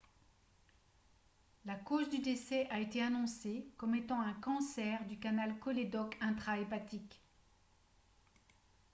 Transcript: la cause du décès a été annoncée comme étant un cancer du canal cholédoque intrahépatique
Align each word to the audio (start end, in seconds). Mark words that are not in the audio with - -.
la 1.65 1.75
cause 1.75 2.09
du 2.09 2.17
décès 2.17 2.67
a 2.71 2.79
été 2.79 3.03
annoncée 3.03 3.67
comme 3.77 3.93
étant 3.93 4.19
un 4.19 4.33
cancer 4.33 5.05
du 5.05 5.19
canal 5.19 5.59
cholédoque 5.59 6.17
intrahépatique 6.21 7.21